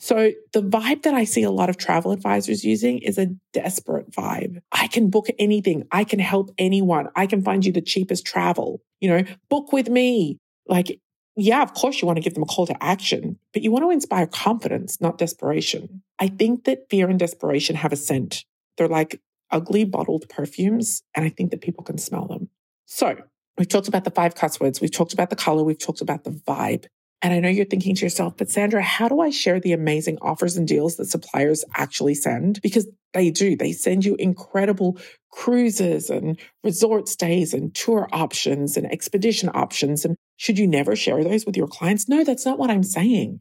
So 0.00 0.30
the 0.52 0.62
vibe 0.62 1.02
that 1.02 1.14
I 1.14 1.24
see 1.24 1.42
a 1.42 1.50
lot 1.50 1.68
of 1.68 1.76
travel 1.76 2.12
advisors 2.12 2.64
using 2.64 2.98
is 2.98 3.18
a 3.18 3.34
desperate 3.52 4.10
vibe. 4.10 4.60
I 4.70 4.86
can 4.86 5.10
book 5.10 5.26
anything. 5.38 5.84
I 5.90 6.04
can 6.04 6.20
help 6.20 6.50
anyone. 6.56 7.08
I 7.16 7.26
can 7.26 7.42
find 7.42 7.64
you 7.66 7.72
the 7.72 7.82
cheapest 7.82 8.24
travel. 8.24 8.80
You 9.00 9.08
know, 9.08 9.24
book 9.48 9.72
with 9.72 9.88
me. 9.88 10.38
Like 10.66 11.00
yeah, 11.40 11.62
of 11.62 11.72
course, 11.72 12.02
you 12.02 12.06
want 12.06 12.16
to 12.16 12.22
give 12.22 12.34
them 12.34 12.42
a 12.42 12.46
call 12.46 12.66
to 12.66 12.82
action, 12.82 13.38
but 13.52 13.62
you 13.62 13.70
want 13.70 13.84
to 13.84 13.90
inspire 13.90 14.26
confidence, 14.26 15.00
not 15.00 15.18
desperation. 15.18 16.02
I 16.18 16.26
think 16.26 16.64
that 16.64 16.90
fear 16.90 17.08
and 17.08 17.16
desperation 17.16 17.76
have 17.76 17.92
a 17.92 17.96
scent. 17.96 18.44
They're 18.76 18.88
like 18.88 19.20
ugly 19.52 19.84
bottled 19.84 20.28
perfumes, 20.28 21.02
and 21.14 21.24
I 21.24 21.28
think 21.28 21.52
that 21.52 21.60
people 21.60 21.84
can 21.84 21.96
smell 21.96 22.26
them. 22.26 22.48
So, 22.86 23.16
we've 23.56 23.68
talked 23.68 23.86
about 23.86 24.02
the 24.02 24.10
five 24.10 24.34
cuss 24.34 24.58
words, 24.58 24.80
we've 24.80 24.90
talked 24.90 25.12
about 25.12 25.30
the 25.30 25.36
color, 25.36 25.62
we've 25.62 25.78
talked 25.78 26.00
about 26.00 26.24
the 26.24 26.30
vibe. 26.30 26.86
And 27.20 27.34
I 27.34 27.40
know 27.40 27.48
you're 27.48 27.64
thinking 27.64 27.96
to 27.96 28.04
yourself, 28.04 28.36
but 28.36 28.48
Sandra, 28.48 28.80
how 28.80 29.08
do 29.08 29.20
I 29.20 29.30
share 29.30 29.58
the 29.58 29.72
amazing 29.72 30.18
offers 30.22 30.56
and 30.56 30.68
deals 30.68 30.96
that 30.96 31.06
suppliers 31.06 31.64
actually 31.74 32.14
send? 32.14 32.62
Because 32.62 32.86
they 33.12 33.30
do. 33.30 33.56
They 33.56 33.72
send 33.72 34.04
you 34.04 34.14
incredible 34.16 34.98
cruises 35.32 36.10
and 36.10 36.38
resort 36.62 37.08
stays 37.08 37.54
and 37.54 37.74
tour 37.74 38.08
options 38.12 38.76
and 38.76 38.90
expedition 38.90 39.50
options. 39.52 40.04
And 40.04 40.16
should 40.36 40.58
you 40.58 40.68
never 40.68 40.94
share 40.94 41.24
those 41.24 41.44
with 41.44 41.56
your 41.56 41.66
clients? 41.66 42.08
No, 42.08 42.22
that's 42.22 42.46
not 42.46 42.58
what 42.58 42.70
I'm 42.70 42.84
saying. 42.84 43.40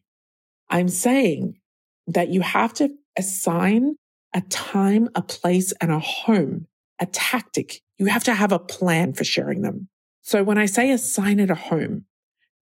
I'm 0.70 0.90
saying 0.90 1.60
that 2.08 2.30
you 2.30 2.42
have 2.42 2.74
to 2.76 2.90
assign 3.16 3.96
a 4.34 4.42
time, 4.42 5.10
a 5.16 5.22
place, 5.22 5.72
and 5.82 5.92
a 5.92 6.00
home, 6.00 6.66
a 7.00 7.06
tactic. 7.06 7.82
You 8.00 8.08
have 8.08 8.24
to 8.26 8.34
have 8.34 8.52
a 8.52 8.60
plan 8.60 9.14
for 9.14 9.24
sharing 9.24 9.62
them. 9.62 9.88
So 10.24 10.44
when 10.44 10.58
I 10.58 10.66
say 10.66 10.92
assign 10.92 11.40
it 11.40 11.50
a 11.50 11.56
home, 11.56 12.06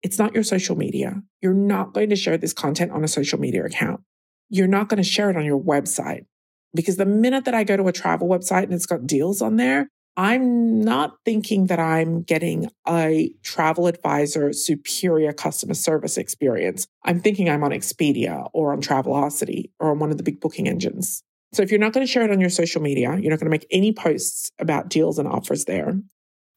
it's 0.05 0.19
not 0.19 0.35
your 0.35 0.45
social 0.45 0.77
media. 0.77 1.23
You're 1.41 1.55
not 1.55 1.95
going 1.95 2.11
to 2.11 2.17
share 2.17 2.37
this 2.37 2.53
content 2.53 2.93
on 2.93 3.03
a 3.03 3.09
social 3.09 3.41
media 3.41 3.65
account. 3.65 4.03
You're 4.51 4.69
not 4.69 4.91
going 4.91 5.03
to 5.03 5.09
share 5.09 5.31
it 5.31 5.37
on 5.37 5.47
your 5.47 5.59
website 5.59 6.27
because 6.75 6.97
the 6.97 7.07
minute 7.07 7.47
that 7.47 7.55
I 7.55 7.65
go 7.65 7.79
to 7.79 7.89
a 7.89 7.93
travel 7.93 8.29
website 8.29 8.65
and 8.65 8.75
it's 8.75 8.85
got 8.85 9.07
deals 9.07 9.41
on 9.41 9.57
there, 9.57 9.89
I'm 10.17 10.83
not 10.83 11.17
thinking 11.25 11.67
that 11.67 11.81
I'm 11.81 12.21
getting 12.23 12.69
a 12.87 13.33
travel 13.43 13.87
advisor 13.87 14.53
superior 14.53 15.33
customer 15.33 15.75
service 15.75 16.19
experience. 16.19 16.87
I'm 17.03 17.19
thinking 17.19 17.49
I'm 17.49 17.65
on 17.65 17.71
Expedia 17.71 18.49
or 18.53 18.75
on 18.75 18.83
Travelocity 18.83 19.71
or 19.81 19.91
on 19.91 20.01
one 20.01 20.11
of 20.11 20.19
the 20.19 20.23
big 20.23 20.39
booking 20.39 20.69
engines. 20.69 21.23
So 21.55 21.63
if 21.63 21.71
you're 21.71 21.81
not 21.81 21.95
going 21.95 22.07
to 22.07 22.13
share 22.13 22.25
it 22.25 22.31
on 22.31 22.41
your 22.41 22.51
social 22.51 22.83
media, 22.83 23.17
you're 23.19 23.31
not 23.31 23.41
going 23.41 23.47
to 23.47 23.51
make 23.51 23.67
any 23.71 23.93
posts 23.93 24.53
about 24.59 24.91
deals 24.91 25.19
and 25.19 25.27
offers 25.27 25.65
there. 25.65 25.99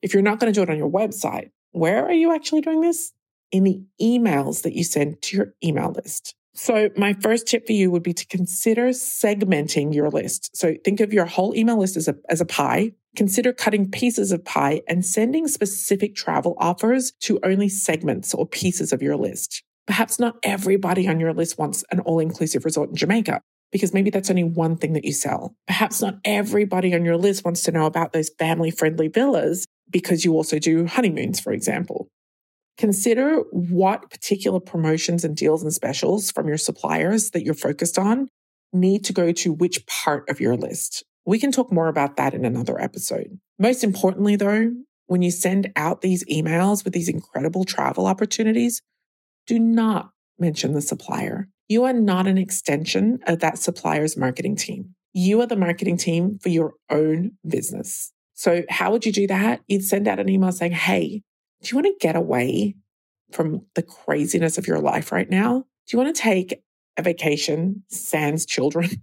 If 0.01 0.13
you're 0.13 0.21
not 0.21 0.39
going 0.39 0.51
to 0.51 0.57
do 0.57 0.63
it 0.63 0.69
on 0.69 0.77
your 0.77 0.91
website, 0.91 1.51
where 1.71 2.05
are 2.05 2.13
you 2.13 2.35
actually 2.35 2.61
doing 2.61 2.81
this? 2.81 3.13
In 3.51 3.63
the 3.63 3.81
emails 4.01 4.63
that 4.63 4.73
you 4.73 4.83
send 4.83 5.21
to 5.23 5.37
your 5.37 5.53
email 5.63 5.91
list. 5.91 6.35
So, 6.53 6.89
my 6.97 7.13
first 7.13 7.45
tip 7.45 7.67
for 7.67 7.73
you 7.73 7.91
would 7.91 8.01
be 8.01 8.13
to 8.13 8.25
consider 8.25 8.87
segmenting 8.87 9.93
your 9.93 10.09
list. 10.09 10.57
So, 10.57 10.73
think 10.83 10.99
of 10.99 11.13
your 11.13 11.25
whole 11.25 11.55
email 11.55 11.77
list 11.77 11.95
as 11.97 12.07
a, 12.07 12.15
as 12.29 12.41
a 12.41 12.45
pie. 12.45 12.93
Consider 13.15 13.53
cutting 13.53 13.91
pieces 13.91 14.31
of 14.31 14.43
pie 14.43 14.81
and 14.87 15.05
sending 15.05 15.47
specific 15.47 16.15
travel 16.15 16.55
offers 16.57 17.11
to 17.21 17.39
only 17.43 17.69
segments 17.69 18.33
or 18.33 18.47
pieces 18.47 18.91
of 18.91 19.03
your 19.03 19.15
list. 19.15 19.63
Perhaps 19.85 20.19
not 20.19 20.37
everybody 20.41 21.07
on 21.07 21.19
your 21.19 21.31
list 21.31 21.59
wants 21.59 21.83
an 21.91 21.99
all 21.99 22.19
inclusive 22.19 22.65
resort 22.65 22.89
in 22.89 22.95
Jamaica 22.95 23.39
because 23.71 23.93
maybe 23.93 24.09
that's 24.09 24.29
only 24.29 24.43
one 24.43 24.77
thing 24.77 24.93
that 24.93 25.05
you 25.05 25.13
sell. 25.13 25.55
Perhaps 25.67 26.01
not 26.01 26.17
everybody 26.25 26.95
on 26.95 27.05
your 27.05 27.17
list 27.17 27.45
wants 27.45 27.61
to 27.63 27.71
know 27.71 27.85
about 27.85 28.13
those 28.13 28.29
family 28.39 28.71
friendly 28.71 29.07
villas 29.07 29.65
because 29.89 30.25
you 30.25 30.33
also 30.33 30.57
do 30.57 30.87
honeymoons, 30.87 31.39
for 31.39 31.53
example. 31.53 32.09
Consider 32.77 33.39
what 33.51 34.09
particular 34.11 34.59
promotions 34.59 35.23
and 35.23 35.35
deals 35.35 35.63
and 35.63 35.73
specials 35.73 36.31
from 36.31 36.47
your 36.47 36.57
suppliers 36.57 37.31
that 37.31 37.43
you're 37.43 37.53
focused 37.53 37.97
on 37.97 38.29
need 38.71 39.03
to 39.05 39.13
go 39.13 39.31
to 39.31 39.53
which 39.53 39.85
part 39.87 40.29
of 40.29 40.39
your 40.39 40.55
list. 40.55 41.03
We 41.25 41.39
can 41.39 41.51
talk 41.51 41.71
more 41.71 41.87
about 41.87 42.17
that 42.17 42.33
in 42.33 42.45
another 42.45 42.79
episode. 42.79 43.39
Most 43.57 43.83
importantly, 43.83 44.35
though, 44.35 44.71
when 45.07 45.21
you 45.21 45.31
send 45.31 45.71
out 45.75 46.01
these 46.01 46.23
emails 46.25 46.83
with 46.83 46.93
these 46.93 47.09
incredible 47.09 47.63
travel 47.63 48.05
opportunities, 48.05 48.81
do 49.47 49.57
not 49.57 50.11
mention 50.37 50.73
the 50.73 50.81
supplier. 50.81 51.47
You 51.67 51.83
are 51.85 51.93
not 51.93 52.27
an 52.27 52.37
extension 52.37 53.19
of 53.25 53.39
that 53.39 53.57
supplier's 53.57 54.15
marketing 54.15 54.55
team. 54.55 54.95
You 55.13 55.41
are 55.41 55.47
the 55.47 55.55
marketing 55.55 55.97
team 55.97 56.37
for 56.39 56.49
your 56.49 56.73
own 56.89 57.31
business. 57.45 58.11
So, 58.35 58.63
how 58.69 58.91
would 58.91 59.05
you 59.05 59.11
do 59.11 59.25
that? 59.27 59.61
You'd 59.67 59.83
send 59.83 60.07
out 60.07 60.19
an 60.19 60.29
email 60.29 60.51
saying, 60.51 60.73
Hey, 60.73 61.23
do 61.61 61.69
you 61.69 61.75
want 61.75 61.87
to 61.87 62.05
get 62.05 62.15
away 62.15 62.75
from 63.31 63.65
the 63.75 63.83
craziness 63.83 64.57
of 64.57 64.67
your 64.67 64.79
life 64.79 65.11
right 65.11 65.29
now? 65.29 65.65
Do 65.87 65.97
you 65.97 66.03
want 66.03 66.15
to 66.15 66.21
take 66.21 66.61
a 66.97 67.01
vacation 67.01 67.83
sans 67.89 68.45
children? 68.45 68.89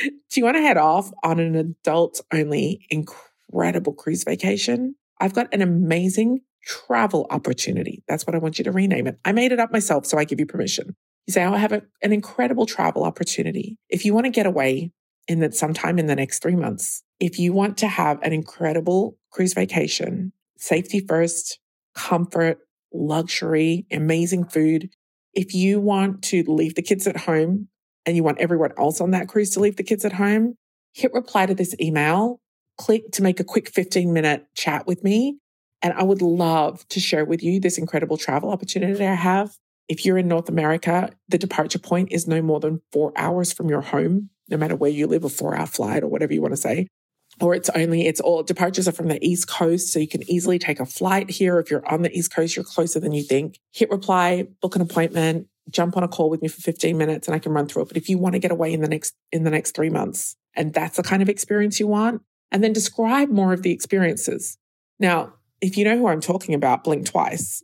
Do 0.00 0.40
you 0.40 0.44
want 0.44 0.56
to 0.56 0.62
head 0.62 0.78
off 0.78 1.10
on 1.22 1.38
an 1.38 1.54
adult 1.54 2.20
only 2.32 2.86
incredible 2.88 3.92
cruise 3.92 4.24
vacation? 4.24 4.94
I've 5.20 5.34
got 5.34 5.52
an 5.52 5.60
amazing 5.60 6.40
travel 6.66 7.26
opportunity. 7.30 8.02
That's 8.08 8.26
what 8.26 8.34
I 8.34 8.38
want 8.38 8.58
you 8.58 8.64
to 8.64 8.72
rename 8.72 9.06
it. 9.06 9.18
I 9.24 9.32
made 9.32 9.52
it 9.52 9.60
up 9.60 9.70
myself, 9.70 10.06
so 10.06 10.16
I 10.16 10.24
give 10.24 10.40
you 10.40 10.46
permission. 10.46 10.96
You 11.26 11.32
say, 11.32 11.44
oh, 11.44 11.52
I 11.52 11.58
have 11.58 11.72
a, 11.72 11.82
an 12.02 12.12
incredible 12.12 12.66
travel 12.66 13.04
opportunity. 13.04 13.78
If 13.90 14.04
you 14.04 14.14
want 14.14 14.24
to 14.24 14.30
get 14.30 14.46
away 14.46 14.92
in 15.28 15.40
that 15.40 15.54
sometime 15.54 15.98
in 15.98 16.06
the 16.06 16.16
next 16.16 16.42
three 16.42 16.56
months, 16.56 17.02
if 17.20 17.38
you 17.38 17.52
want 17.52 17.76
to 17.78 17.88
have 17.88 18.22
an 18.22 18.32
incredible 18.32 19.18
cruise 19.30 19.54
vacation 19.54 20.32
safety 20.64 21.00
first, 21.00 21.58
comfort, 21.94 22.58
luxury, 22.92 23.86
amazing 23.90 24.44
food. 24.44 24.90
If 25.34 25.54
you 25.54 25.80
want 25.80 26.22
to 26.24 26.42
leave 26.46 26.74
the 26.74 26.82
kids 26.82 27.06
at 27.06 27.18
home 27.18 27.68
and 28.06 28.16
you 28.16 28.22
want 28.22 28.38
everyone 28.38 28.72
else 28.78 29.00
on 29.00 29.10
that 29.10 29.28
cruise 29.28 29.50
to 29.50 29.60
leave 29.60 29.76
the 29.76 29.82
kids 29.82 30.04
at 30.04 30.14
home, 30.14 30.54
hit 30.94 31.12
reply 31.12 31.46
to 31.46 31.54
this 31.54 31.74
email, 31.80 32.40
click 32.78 33.10
to 33.12 33.22
make 33.22 33.40
a 33.40 33.44
quick 33.44 33.68
15 33.68 34.12
minute 34.12 34.46
chat 34.54 34.86
with 34.86 35.04
me. 35.04 35.38
And 35.82 35.92
I 35.92 36.02
would 36.02 36.22
love 36.22 36.88
to 36.88 37.00
share 37.00 37.24
with 37.24 37.42
you 37.42 37.60
this 37.60 37.76
incredible 37.76 38.16
travel 38.16 38.50
opportunity 38.50 39.06
I 39.06 39.14
have. 39.14 39.56
If 39.86 40.06
you're 40.06 40.16
in 40.16 40.28
North 40.28 40.48
America, 40.48 41.10
the 41.28 41.36
departure 41.36 41.78
point 41.78 42.10
is 42.10 42.26
no 42.26 42.40
more 42.40 42.58
than 42.58 42.80
four 42.90 43.12
hours 43.16 43.52
from 43.52 43.68
your 43.68 43.82
home, 43.82 44.30
no 44.48 44.56
matter 44.56 44.76
where 44.76 44.90
you 44.90 45.06
live, 45.06 45.24
a 45.24 45.28
four 45.28 45.54
hour 45.54 45.66
flight 45.66 46.02
or 46.02 46.08
whatever 46.08 46.32
you 46.32 46.40
want 46.40 46.54
to 46.54 46.60
say 46.60 46.88
or 47.40 47.54
it's 47.54 47.70
only 47.70 48.06
it's 48.06 48.20
all 48.20 48.42
departures 48.42 48.88
are 48.88 48.92
from 48.92 49.08
the 49.08 49.24
east 49.26 49.48
coast 49.48 49.92
so 49.92 49.98
you 49.98 50.08
can 50.08 50.28
easily 50.30 50.58
take 50.58 50.80
a 50.80 50.86
flight 50.86 51.30
here. 51.30 51.58
If 51.58 51.70
you're 51.70 51.86
on 51.88 52.02
the 52.02 52.16
east 52.16 52.32
coast 52.34 52.56
you're 52.56 52.64
closer 52.64 53.00
than 53.00 53.12
you 53.12 53.22
think. 53.22 53.58
Hit 53.72 53.90
reply 53.90 54.46
book 54.60 54.76
an 54.76 54.82
appointment 54.82 55.48
jump 55.70 55.96
on 55.96 56.02
a 56.02 56.08
call 56.08 56.28
with 56.28 56.42
me 56.42 56.48
for 56.48 56.60
15 56.60 56.98
minutes 56.98 57.26
and 57.26 57.34
i 57.34 57.38
can 57.38 57.52
run 57.52 57.66
through 57.66 57.82
it. 57.82 57.88
But 57.88 57.96
if 57.96 58.08
you 58.08 58.18
want 58.18 58.34
to 58.34 58.38
get 58.38 58.50
away 58.50 58.72
in 58.72 58.80
the 58.80 58.88
next 58.88 59.14
in 59.32 59.44
the 59.44 59.50
next 59.50 59.74
three 59.74 59.90
months 59.90 60.36
and 60.54 60.72
that's 60.72 60.96
the 60.96 61.02
kind 61.02 61.22
of 61.22 61.28
experience 61.28 61.80
you 61.80 61.86
want 61.86 62.22
and 62.52 62.62
then 62.62 62.72
describe 62.72 63.30
more 63.30 63.52
of 63.52 63.62
the 63.62 63.72
experiences. 63.72 64.58
Now 64.98 65.34
if 65.60 65.76
you 65.76 65.84
know 65.84 65.96
who 65.96 66.08
i'm 66.08 66.20
talking 66.20 66.54
about 66.54 66.84
blink 66.84 67.06
twice. 67.06 67.62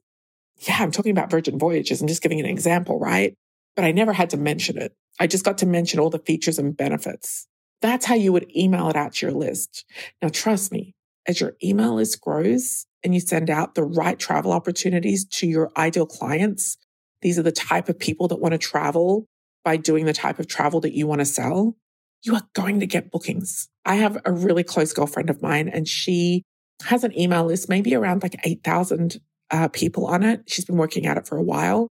Yeah 0.58 0.76
i'm 0.80 0.90
talking 0.90 1.12
about 1.12 1.30
virgin 1.30 1.58
voyages. 1.58 2.00
I'm 2.00 2.08
just 2.08 2.22
giving 2.22 2.40
an 2.40 2.46
example 2.46 2.98
right? 2.98 3.34
But 3.76 3.84
i 3.84 3.92
never 3.92 4.12
had 4.12 4.30
to 4.30 4.36
mention 4.36 4.78
it. 4.78 4.94
I 5.18 5.26
just 5.26 5.44
got 5.44 5.58
to 5.58 5.66
mention 5.66 6.00
all 6.00 6.10
the 6.10 6.18
features 6.18 6.58
and 6.58 6.76
benefits 6.76 7.46
that's 7.80 8.06
how 8.06 8.14
you 8.14 8.32
would 8.32 8.54
email 8.56 8.88
it 8.88 8.96
out 8.96 9.14
to 9.14 9.26
your 9.26 9.34
list. 9.34 9.84
Now, 10.22 10.28
trust 10.28 10.72
me, 10.72 10.94
as 11.26 11.40
your 11.40 11.56
email 11.62 11.94
list 11.94 12.20
grows 12.20 12.86
and 13.02 13.14
you 13.14 13.20
send 13.20 13.50
out 13.50 13.74
the 13.74 13.84
right 13.84 14.18
travel 14.18 14.52
opportunities 14.52 15.24
to 15.24 15.46
your 15.46 15.70
ideal 15.76 16.06
clients, 16.06 16.76
these 17.22 17.38
are 17.38 17.42
the 17.42 17.52
type 17.52 17.88
of 17.88 17.98
people 17.98 18.28
that 18.28 18.40
want 18.40 18.52
to 18.52 18.58
travel 18.58 19.26
by 19.64 19.76
doing 19.76 20.04
the 20.04 20.12
type 20.12 20.38
of 20.38 20.46
travel 20.46 20.80
that 20.80 20.94
you 20.94 21.06
want 21.06 21.20
to 21.20 21.24
sell. 21.26 21.76
You 22.22 22.34
are 22.34 22.48
going 22.54 22.80
to 22.80 22.86
get 22.86 23.10
bookings. 23.10 23.68
I 23.84 23.96
have 23.96 24.18
a 24.24 24.32
really 24.32 24.64
close 24.64 24.92
girlfriend 24.92 25.30
of 25.30 25.42
mine 25.42 25.68
and 25.68 25.88
she 25.88 26.42
has 26.84 27.04
an 27.04 27.18
email 27.18 27.44
list, 27.44 27.68
maybe 27.68 27.94
around 27.94 28.22
like 28.22 28.36
8,000 28.44 29.20
uh, 29.50 29.68
people 29.68 30.06
on 30.06 30.22
it. 30.22 30.42
She's 30.46 30.64
been 30.64 30.76
working 30.76 31.06
at 31.06 31.16
it 31.16 31.26
for 31.26 31.36
a 31.36 31.42
while. 31.42 31.88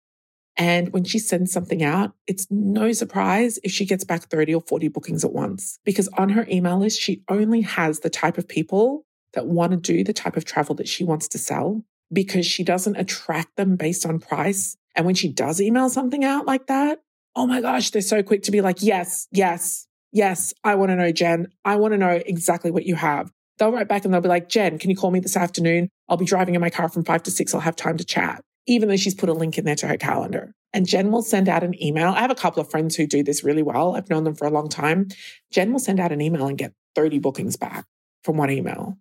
And 0.58 0.92
when 0.92 1.04
she 1.04 1.20
sends 1.20 1.52
something 1.52 1.84
out, 1.84 2.14
it's 2.26 2.48
no 2.50 2.90
surprise 2.90 3.60
if 3.62 3.70
she 3.70 3.86
gets 3.86 4.02
back 4.02 4.24
30 4.24 4.56
or 4.56 4.60
40 4.60 4.88
bookings 4.88 5.24
at 5.24 5.32
once, 5.32 5.78
because 5.84 6.08
on 6.18 6.30
her 6.30 6.46
email 6.50 6.78
list, 6.80 7.00
she 7.00 7.22
only 7.28 7.60
has 7.60 8.00
the 8.00 8.10
type 8.10 8.36
of 8.38 8.48
people 8.48 9.06
that 9.34 9.46
want 9.46 9.70
to 9.70 9.76
do 9.76 10.02
the 10.02 10.12
type 10.12 10.36
of 10.36 10.44
travel 10.44 10.74
that 10.74 10.88
she 10.88 11.04
wants 11.04 11.28
to 11.28 11.38
sell 11.38 11.84
because 12.12 12.44
she 12.44 12.64
doesn't 12.64 12.96
attract 12.96 13.54
them 13.56 13.76
based 13.76 14.04
on 14.04 14.18
price. 14.18 14.76
And 14.96 15.06
when 15.06 15.14
she 15.14 15.28
does 15.28 15.60
email 15.60 15.88
something 15.88 16.24
out 16.24 16.44
like 16.44 16.66
that, 16.66 17.02
oh 17.36 17.46
my 17.46 17.60
gosh, 17.60 17.90
they're 17.90 18.02
so 18.02 18.24
quick 18.24 18.42
to 18.44 18.50
be 18.50 18.60
like, 18.60 18.82
yes, 18.82 19.28
yes, 19.30 19.86
yes, 20.10 20.52
I 20.64 20.74
want 20.74 20.90
to 20.90 20.96
know, 20.96 21.12
Jen. 21.12 21.52
I 21.64 21.76
want 21.76 21.92
to 21.92 21.98
know 21.98 22.20
exactly 22.26 22.72
what 22.72 22.84
you 22.84 22.96
have. 22.96 23.30
They'll 23.58 23.70
write 23.70 23.88
back 23.88 24.04
and 24.04 24.12
they'll 24.12 24.20
be 24.20 24.28
like, 24.28 24.48
Jen, 24.48 24.78
can 24.78 24.90
you 24.90 24.96
call 24.96 25.12
me 25.12 25.20
this 25.20 25.36
afternoon? 25.36 25.88
I'll 26.08 26.16
be 26.16 26.24
driving 26.24 26.56
in 26.56 26.60
my 26.60 26.70
car 26.70 26.88
from 26.88 27.04
five 27.04 27.22
to 27.24 27.30
six. 27.30 27.54
I'll 27.54 27.60
have 27.60 27.76
time 27.76 27.96
to 27.98 28.04
chat 28.04 28.42
even 28.68 28.88
though 28.88 28.96
she's 28.96 29.14
put 29.14 29.28
a 29.28 29.34
link 29.34 29.58
in 29.58 29.64
there 29.64 29.75
to 29.75 29.88
her 29.88 29.96
calendar. 29.96 30.54
And 30.72 30.87
Jen 30.87 31.10
will 31.10 31.22
send 31.22 31.48
out 31.48 31.64
an 31.64 31.82
email. 31.82 32.10
I 32.10 32.20
have 32.20 32.30
a 32.30 32.37
couple 32.37 32.60
of 32.60 32.70
friends 32.70 32.94
who 32.94 33.06
do 33.06 33.22
this 33.22 33.42
really 33.42 33.62
well. 33.62 33.96
I've 33.96 34.10
known 34.10 34.25
them 34.25 34.34
for 34.34 34.46
a 34.46 34.50
long 34.50 34.68
time. 34.68 35.08
Jen 35.50 35.72
will 35.72 35.80
send 35.80 35.98
out 35.98 36.12
an 36.12 36.20
email 36.20 36.46
and 36.46 36.58
get 36.58 36.75
30 36.94 37.18
bookings 37.18 37.56
back 37.56 37.87
from 38.22 38.37
one 38.37 38.50
email. 38.50 38.98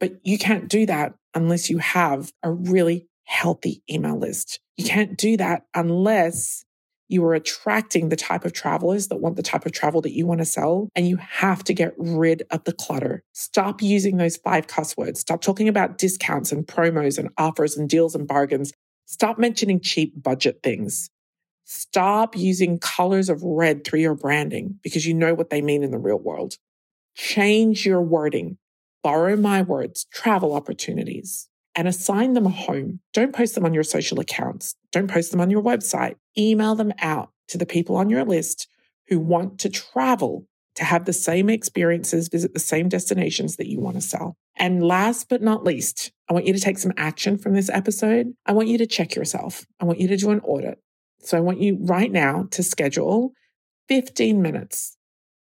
But 0.00 0.14
you 0.24 0.36
can't 0.36 0.68
do 0.68 0.84
that 0.86 1.14
unless 1.34 1.70
you 1.70 1.78
have 1.78 2.32
a 2.42 2.50
really 2.50 3.06
healthy 3.24 3.82
email 3.90 4.18
list. 4.18 4.60
You 4.76 4.84
can't 4.84 5.16
do 5.16 5.36
that 5.36 5.62
unless 5.74 6.64
you 7.08 7.24
are 7.24 7.34
attracting 7.34 8.08
the 8.08 8.16
type 8.16 8.44
of 8.44 8.52
travelers 8.52 9.08
that 9.08 9.20
want 9.20 9.36
the 9.36 9.42
type 9.42 9.64
of 9.64 9.72
travel 9.72 10.00
that 10.00 10.12
you 10.12 10.26
want 10.26 10.40
to 10.40 10.44
sell. 10.44 10.88
And 10.96 11.06
you 11.06 11.16
have 11.18 11.62
to 11.64 11.74
get 11.74 11.94
rid 11.96 12.42
of 12.50 12.64
the 12.64 12.72
clutter. 12.72 13.22
Stop 13.32 13.80
using 13.80 14.16
those 14.16 14.36
five 14.36 14.66
cuss 14.66 14.96
words. 14.96 15.20
Stop 15.20 15.40
talking 15.40 15.68
about 15.68 15.98
discounts 15.98 16.50
and 16.50 16.66
promos 16.66 17.16
and 17.16 17.30
offers 17.38 17.76
and 17.76 17.88
deals 17.88 18.14
and 18.14 18.26
bargains. 18.26 18.72
Stop 19.06 19.38
mentioning 19.38 19.80
cheap 19.80 20.20
budget 20.20 20.60
things. 20.62 21.10
Stop 21.64 22.36
using 22.36 22.78
colors 22.78 23.28
of 23.28 23.42
red 23.42 23.84
through 23.84 24.00
your 24.00 24.14
branding 24.14 24.78
because 24.82 25.06
you 25.06 25.14
know 25.14 25.34
what 25.34 25.50
they 25.50 25.62
mean 25.62 25.82
in 25.82 25.90
the 25.90 25.98
real 25.98 26.18
world. 26.18 26.54
Change 27.14 27.86
your 27.86 28.02
wording. 28.02 28.58
Borrow 29.02 29.36
my 29.36 29.62
words, 29.62 30.06
travel 30.12 30.54
opportunities, 30.54 31.48
and 31.74 31.86
assign 31.86 32.34
them 32.34 32.46
a 32.46 32.50
home. 32.50 33.00
Don't 33.12 33.34
post 33.34 33.54
them 33.54 33.64
on 33.64 33.74
your 33.74 33.84
social 33.84 34.20
accounts. 34.20 34.74
Don't 34.92 35.10
post 35.10 35.30
them 35.30 35.40
on 35.40 35.50
your 35.50 35.62
website. 35.62 36.16
Email 36.36 36.74
them 36.74 36.92
out 37.00 37.30
to 37.48 37.58
the 37.58 37.66
people 37.66 37.96
on 37.96 38.10
your 38.10 38.24
list 38.24 38.68
who 39.08 39.20
want 39.20 39.60
to 39.60 39.68
travel 39.68 40.46
to 40.74 40.84
have 40.84 41.04
the 41.04 41.12
same 41.12 41.48
experiences, 41.48 42.28
visit 42.28 42.52
the 42.52 42.60
same 42.60 42.88
destinations 42.88 43.56
that 43.56 43.68
you 43.68 43.80
want 43.80 43.96
to 43.96 44.02
sell. 44.02 44.36
And 44.56 44.86
last 44.86 45.28
but 45.28 45.42
not 45.42 45.64
least, 45.64 46.12
I 46.28 46.32
want 46.32 46.46
you 46.46 46.52
to 46.52 46.60
take 46.60 46.78
some 46.78 46.92
action 46.96 47.38
from 47.38 47.54
this 47.54 47.70
episode. 47.70 48.34
I 48.46 48.52
want 48.52 48.68
you 48.68 48.78
to 48.78 48.86
check 48.86 49.14
yourself. 49.14 49.64
I 49.80 49.84
want 49.84 50.00
you 50.00 50.08
to 50.08 50.16
do 50.16 50.30
an 50.30 50.40
audit. 50.40 50.78
So 51.20 51.36
I 51.36 51.40
want 51.40 51.60
you 51.60 51.78
right 51.80 52.10
now 52.10 52.48
to 52.52 52.62
schedule 52.62 53.32
15 53.88 54.42
minutes, 54.42 54.96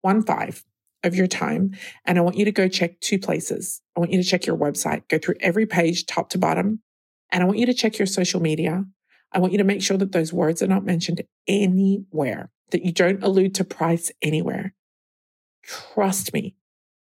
one 0.02 0.22
five 0.22 0.64
of 1.02 1.14
your 1.14 1.26
time. 1.26 1.72
And 2.04 2.18
I 2.18 2.20
want 2.20 2.36
you 2.36 2.44
to 2.44 2.52
go 2.52 2.68
check 2.68 3.00
two 3.00 3.18
places. 3.18 3.80
I 3.96 4.00
want 4.00 4.12
you 4.12 4.22
to 4.22 4.28
check 4.28 4.46
your 4.46 4.56
website, 4.56 5.08
go 5.08 5.18
through 5.18 5.36
every 5.40 5.66
page, 5.66 6.06
top 6.06 6.28
to 6.30 6.38
bottom. 6.38 6.80
And 7.32 7.42
I 7.42 7.46
want 7.46 7.58
you 7.58 7.66
to 7.66 7.74
check 7.74 7.98
your 7.98 8.06
social 8.06 8.40
media. 8.40 8.84
I 9.32 9.38
want 9.38 9.52
you 9.52 9.58
to 9.58 9.64
make 9.64 9.82
sure 9.82 9.96
that 9.96 10.12
those 10.12 10.32
words 10.32 10.62
are 10.62 10.66
not 10.66 10.84
mentioned 10.84 11.22
anywhere, 11.46 12.50
that 12.70 12.84
you 12.84 12.92
don't 12.92 13.22
allude 13.22 13.54
to 13.56 13.64
price 13.64 14.10
anywhere. 14.22 14.74
Trust 15.62 16.32
me, 16.32 16.54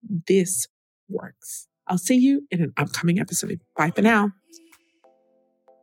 this 0.02 0.66
works. 1.08 1.68
I'll 1.90 1.98
see 1.98 2.16
you 2.16 2.46
in 2.50 2.62
an 2.62 2.72
upcoming 2.76 3.18
episode. 3.18 3.60
Bye 3.76 3.90
for 3.90 4.00
now. 4.00 4.32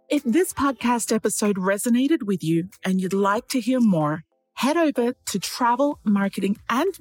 If 0.09 0.23
this 0.23 0.53
podcast 0.53 1.13
episode 1.13 1.57
resonated 1.57 2.23
with 2.23 2.41
you 2.43 2.69
and 2.83 3.01
you'd 3.01 3.13
like 3.13 3.49
to 3.49 3.59
hear 3.59 3.81
more, 3.81 4.23
head 4.53 4.77
over 4.77 5.13
to 5.25 5.39
travel 5.39 5.99
marketing 6.05 6.57
and 6.69 6.93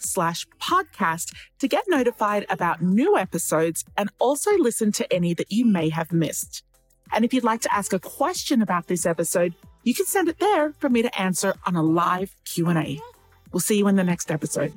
slash 0.00 0.46
podcast 0.60 1.34
to 1.58 1.66
get 1.66 1.84
notified 1.88 2.44
about 2.50 2.82
new 2.82 3.16
episodes 3.16 3.84
and 3.96 4.10
also 4.20 4.52
listen 4.58 4.92
to 4.92 5.10
any 5.12 5.32
that 5.34 5.50
you 5.50 5.64
may 5.64 5.88
have 5.88 6.12
missed. 6.12 6.62
And 7.12 7.24
if 7.24 7.32
you'd 7.32 7.44
like 7.44 7.62
to 7.62 7.74
ask 7.74 7.92
a 7.94 7.98
question 7.98 8.60
about 8.62 8.86
this 8.86 9.06
episode, 9.06 9.54
You 9.84 9.94
can 9.94 10.06
send 10.06 10.28
it 10.28 10.38
there 10.38 10.72
for 10.78 10.88
me 10.88 11.02
to 11.02 11.20
answer 11.20 11.54
on 11.66 11.76
a 11.76 11.82
live 11.82 12.34
Q&A. 12.46 12.98
We'll 13.52 13.60
see 13.60 13.76
you 13.76 13.86
in 13.86 13.96
the 13.96 14.04
next 14.04 14.30
episode. 14.30 14.72